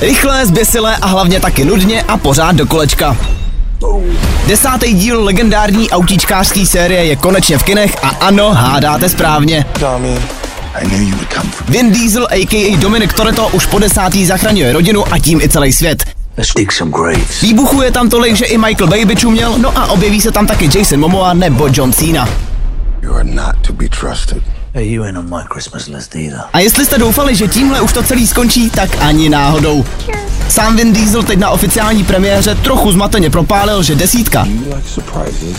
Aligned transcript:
Rychlé, 0.00 0.46
zběsilé 0.46 0.96
a 0.96 1.06
hlavně 1.06 1.40
taky 1.40 1.64
nudně 1.64 2.02
a 2.02 2.16
pořád 2.16 2.56
do 2.56 2.66
kolečka. 2.66 3.16
Desátý 4.46 4.94
díl 4.94 5.24
legendární 5.24 5.90
autíčkářské 5.90 6.66
série 6.66 7.04
je 7.04 7.16
konečně 7.16 7.58
v 7.58 7.62
kinech 7.62 7.96
a 8.02 8.08
ano, 8.08 8.54
hádáte 8.54 9.08
správně. 9.08 9.66
Vin 11.68 11.92
Diesel 11.92 12.28
a.k.a. 12.30 12.76
Dominic 12.76 13.12
Toretto 13.14 13.48
už 13.48 13.66
po 13.66 13.78
desátý 13.78 14.26
zachraňuje 14.26 14.72
rodinu 14.72 15.12
a 15.12 15.18
tím 15.18 15.40
i 15.40 15.48
celý 15.48 15.72
svět. 15.72 16.04
Výbuchů 17.42 17.82
je 17.82 17.90
tam 17.92 18.08
tolik, 18.10 18.36
že 18.36 18.44
i 18.44 18.58
Michael 18.58 18.86
Bay 18.90 19.04
by 19.04 19.16
čuměl, 19.16 19.58
no 19.58 19.78
a 19.78 19.86
objeví 19.86 20.20
se 20.20 20.32
tam 20.32 20.46
taky 20.46 20.78
Jason 20.78 21.00
Momoa 21.00 21.34
nebo 21.34 21.68
John 21.72 21.92
Cena. 21.92 22.28
You 23.02 23.14
are 23.14 23.24
not 23.24 23.56
to 23.66 23.72
be 23.72 23.88
trusted. 23.88 24.57
You 24.74 25.02
ain't 25.04 25.30
my 25.30 25.42
Christmas 25.52 25.86
list 25.88 26.14
either. 26.14 26.40
A 26.52 26.58
jestli 26.60 26.84
jste 26.84 26.98
doufali, 26.98 27.34
že 27.36 27.48
tímhle 27.48 27.80
už 27.80 27.92
to 27.92 28.02
celý 28.02 28.26
skončí, 28.26 28.70
tak 28.70 28.90
ani 29.00 29.28
náhodou. 29.28 29.84
Sám 30.48 30.76
Vin 30.76 30.92
Diesel 30.92 31.22
teď 31.22 31.38
na 31.38 31.50
oficiální 31.50 32.04
premiéře 32.04 32.54
trochu 32.54 32.92
zmateně 32.92 33.30
propálil, 33.30 33.82
že 33.82 33.94
desítka 33.94 34.44
You 34.44 34.74
like 34.74 34.88
surprises? 34.88 35.56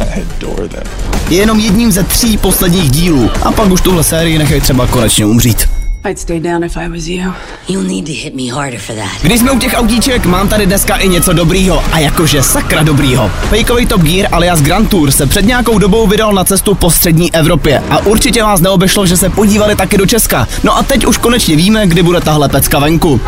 I 0.00 0.22
adore 0.36 0.68
them. 0.68 0.82
je 1.28 1.36
jenom 1.36 1.60
jedním 1.60 1.92
ze 1.92 2.02
tří 2.02 2.38
posledních 2.38 2.90
dílů. 2.90 3.30
A 3.42 3.52
pak 3.52 3.70
už 3.70 3.80
tuhle 3.80 4.04
sérii 4.04 4.38
nechej 4.38 4.60
třeba 4.60 4.86
konečně 4.86 5.26
umřít. 5.26 5.81
I'd 6.04 6.18
stay 6.18 6.40
down 6.40 6.64
if 6.64 6.76
I 6.76 6.88
was 6.88 7.06
you. 7.08 7.32
You'll 7.68 7.86
need 7.86 8.06
to 8.06 8.12
hit 8.12 8.34
me 8.34 8.50
harder 8.50 8.78
for 8.80 8.96
that. 8.96 9.22
Když 9.22 9.40
jsme 9.40 9.50
u 9.50 9.58
těch 9.58 9.74
autíček, 9.74 10.26
mám 10.26 10.48
tady 10.48 10.66
dneska 10.66 10.96
i 10.96 11.08
něco 11.08 11.32
dobrýho. 11.32 11.84
A 11.92 11.98
jakože 11.98 12.42
sakra 12.42 12.82
dobrýho. 12.82 13.30
Fejkový 13.48 13.86
Top 13.86 14.00
Gear 14.00 14.34
alias 14.34 14.62
Grand 14.62 14.90
Tour 14.90 15.10
se 15.10 15.26
před 15.26 15.44
nějakou 15.44 15.78
dobou 15.78 16.06
vydal 16.06 16.32
na 16.32 16.44
cestu 16.44 16.74
po 16.74 16.90
střední 16.90 17.34
Evropě. 17.34 17.82
A 17.90 17.98
určitě 17.98 18.42
vás 18.42 18.60
neobešlo, 18.60 19.06
že 19.06 19.16
se 19.16 19.30
podívali 19.30 19.76
taky 19.76 19.98
do 19.98 20.06
Česka. 20.06 20.48
No 20.62 20.76
a 20.76 20.82
teď 20.82 21.06
už 21.06 21.18
konečně 21.18 21.56
víme, 21.56 21.86
kdy 21.86 22.02
bude 22.02 22.20
tahle 22.20 22.48
pecka 22.48 22.78
venku. 22.78 23.20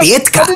Pětka. 0.00 0.46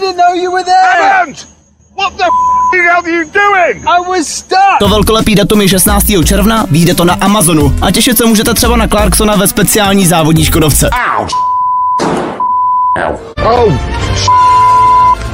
To 4.78 4.88
velkolepý 4.88 5.34
datum 5.34 5.60
je 5.60 5.68
16. 5.68 6.04
června, 6.24 6.66
vyjde 6.70 6.94
to 6.94 7.04
na 7.04 7.14
Amazonu 7.14 7.74
a 7.82 7.90
těšit 7.90 8.18
se 8.18 8.24
můžete 8.26 8.54
třeba 8.54 8.76
na 8.76 8.88
Clarksona 8.88 9.36
ve 9.36 9.48
speciální 9.48 10.06
závodní 10.06 10.44
Škodovce. 10.44 10.90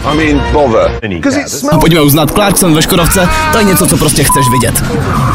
I 0.04 0.16
mean, 0.16 0.52
bother. 0.52 0.98
Because 1.00 1.40
it 1.40 1.46
A 1.46 1.48
smells 1.48 1.80
pojďme 1.80 2.00
uznat, 2.00 2.30
Clarkson 2.30 2.74
ve 2.74 2.82
Škodovce, 2.82 3.28
to 3.52 3.58
je 3.58 3.64
něco, 3.64 3.86
co 3.86 3.96
prostě 3.96 4.24
chceš 4.24 4.48
vidět. 4.50 4.82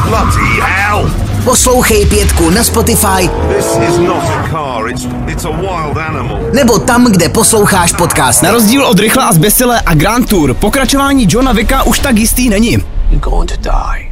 Bloody 0.10 0.62
hell! 0.62 1.12
Poslouchej 1.44 2.06
pětku 2.06 2.50
na 2.50 2.64
Spotify 2.64 3.30
This 3.58 3.66
is 3.90 3.98
not 3.98 4.24
a 4.24 4.48
car, 4.52 4.90
it's, 4.90 5.08
it's 5.28 5.46
a 5.46 5.50
wild 5.52 5.98
animal. 5.98 6.40
nebo 6.54 6.80
tam, 6.80 7.12
kde 7.12 7.30
posloucháš 7.30 7.92
podcast. 7.94 8.44
Na 8.44 8.52
rozdíl 8.52 8.86
od 8.86 9.00
Rychle 9.00 9.24
a 9.24 9.34
zběsile 9.34 9.82
a 9.86 9.94
Grand 9.94 10.30
Tour, 10.30 10.54
pokračování 10.54 11.28
Johna 11.30 11.52
Vicka 11.52 11.84
už 11.84 12.00
tak 12.00 12.18
jistý 12.18 12.50
není. 12.50 12.72
You're 12.72 13.30
going 13.30 13.52
to 13.52 13.58
die. 13.62 14.12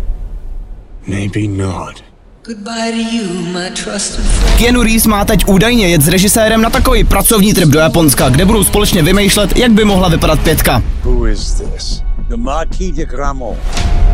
maybe 1.08 1.64
not. 1.64 2.13
Goodbye 2.46 2.92
to 2.92 2.98
you, 2.98 3.42
my 3.54 3.70
trusted 3.72 4.26
Keanu 4.58 4.84
Reeves 4.84 5.06
má 5.06 5.26
teď 5.26 5.44
údajně 5.48 5.88
jet 5.88 6.02
s 6.02 6.08
režisérem 6.08 6.62
na 6.62 6.70
takový 6.70 7.04
pracovní 7.04 7.54
trip 7.54 7.70
do 7.70 7.80
Japonska, 7.80 8.30
kde 8.30 8.46
budou 8.46 8.64
společně 8.64 9.04
vymýšlet, 9.04 9.58
jak 9.58 9.72
by 9.72 9.86
mohla 9.86 10.10
vypadat 10.10 10.40
pětka. 10.40 10.84
Who 11.04 11.28
is 11.28 11.54
this? 11.54 12.04
The 12.28 12.36
Marquis 12.36 12.96
de 12.96 13.06
Gramo. 13.06 13.58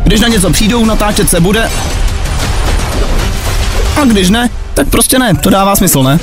Když 0.04 0.20
na 0.20 0.28
něco 0.28 0.50
přijdou, 0.50 0.86
natáčet 0.86 1.30
se 1.30 1.40
bude. 1.40 1.72
A 4.02 4.06
když 4.06 4.30
ne, 4.30 4.50
tak 4.74 4.90
prostě 4.90 5.20
ne, 5.20 5.34
to 5.36 5.50
dává 5.50 5.76
smysl, 5.76 6.04
ne? 6.04 6.20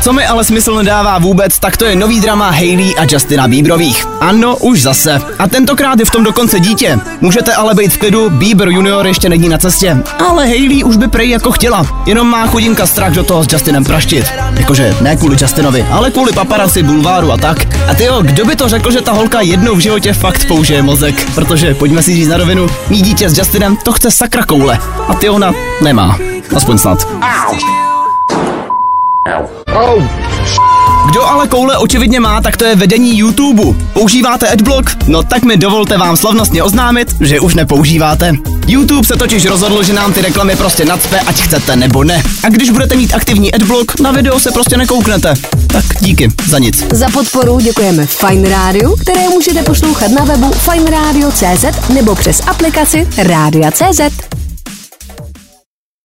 Co 0.00 0.12
mi 0.12 0.26
ale 0.26 0.44
smysl 0.44 0.74
nedává 0.74 1.18
vůbec, 1.18 1.58
tak 1.58 1.76
to 1.76 1.84
je 1.84 1.96
nový 1.96 2.20
drama 2.20 2.50
Hailey 2.50 2.94
a 2.98 3.06
Justina 3.10 3.48
Bieberových. 3.48 4.06
Ano, 4.20 4.56
už 4.56 4.82
zase. 4.82 5.20
A 5.38 5.48
tentokrát 5.48 5.98
je 5.98 6.04
v 6.04 6.10
tom 6.10 6.24
dokonce 6.24 6.60
dítě. 6.60 6.98
Můžete 7.20 7.54
ale 7.54 7.74
být 7.74 7.92
v 7.92 7.98
klidu, 7.98 8.30
Bieber 8.30 8.68
junior 8.68 9.06
ještě 9.06 9.28
není 9.28 9.48
na 9.48 9.58
cestě. 9.58 10.02
Ale 10.28 10.46
Hailey 10.46 10.84
už 10.84 10.96
by 10.96 11.08
prej 11.08 11.30
jako 11.30 11.50
chtěla. 11.52 11.86
Jenom 12.06 12.26
má 12.26 12.46
chudinka 12.46 12.86
strach 12.86 13.12
do 13.12 13.24
toho 13.24 13.44
s 13.44 13.52
Justinem 13.52 13.84
praštit. 13.84 14.32
Jakože 14.58 14.96
ne 15.00 15.16
kvůli 15.16 15.36
Justinovi, 15.40 15.86
ale 15.90 16.10
kvůli 16.10 16.32
paparazzi, 16.32 16.82
bulváru 16.82 17.32
a 17.32 17.36
tak. 17.36 17.58
A 17.90 17.94
tyjo, 17.94 18.22
kdo 18.22 18.44
by 18.44 18.56
to 18.56 18.68
řekl, 18.68 18.92
že 18.92 19.00
ta 19.00 19.12
holka 19.12 19.40
jednou 19.40 19.74
v 19.74 19.80
životě 19.80 20.12
fakt 20.12 20.44
použije 20.48 20.82
mozek? 20.82 21.30
Protože, 21.34 21.74
pojďme 21.74 22.02
si 22.02 22.14
říct 22.14 22.28
na 22.28 22.36
rovinu, 22.36 22.66
mít 22.88 23.02
dítě 23.02 23.30
s 23.30 23.38
Justinem, 23.38 23.76
to 23.76 23.92
chce 23.92 24.10
sakra 24.10 24.44
koule. 24.44 24.78
A 25.08 25.14
ty 25.14 25.28
ona 25.28 25.52
nemá. 25.82 26.18
Aspoň 26.56 26.78
snad. 26.78 27.08
Kdo 31.10 31.26
ale 31.26 31.48
koule 31.48 31.76
očividně 31.76 32.20
má, 32.20 32.40
tak 32.40 32.56
to 32.56 32.64
je 32.64 32.76
vedení 32.76 33.18
YouTube. 33.18 33.62
Používáte 33.92 34.48
Adblock? 34.48 34.90
No 35.06 35.22
tak 35.22 35.42
mi 35.44 35.56
dovolte 35.56 35.98
vám 35.98 36.16
slavnostně 36.16 36.62
oznámit, 36.62 37.14
že 37.20 37.40
už 37.40 37.54
nepoužíváte. 37.54 38.32
YouTube 38.66 39.06
se 39.06 39.16
totiž 39.16 39.46
rozhodl, 39.46 39.82
že 39.82 39.92
nám 39.92 40.12
ty 40.12 40.20
reklamy 40.20 40.56
prostě 40.56 40.84
nacpe, 40.84 41.20
ať 41.20 41.36
chcete 41.36 41.76
nebo 41.76 42.04
ne. 42.04 42.22
A 42.42 42.48
když 42.48 42.70
budete 42.70 42.96
mít 42.96 43.14
aktivní 43.14 43.54
Adblock, 43.54 44.00
na 44.00 44.12
video 44.12 44.40
se 44.40 44.50
prostě 44.50 44.76
nekouknete. 44.76 45.34
Tak 45.66 45.84
díky, 46.00 46.28
za 46.46 46.58
nic. 46.58 46.84
Za 46.92 47.06
podporu 47.10 47.60
děkujeme 47.60 48.06
Fine 48.06 48.48
Radio, 48.48 48.96
které 48.96 49.28
můžete 49.28 49.62
poslouchat 49.62 50.10
na 50.10 50.24
webu 50.24 50.52
fineradio.cz 50.52 51.88
nebo 51.94 52.14
přes 52.14 52.42
aplikaci 52.46 53.08
Rádia.cz. 53.18 54.27